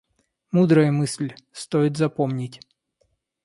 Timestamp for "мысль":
0.91-1.35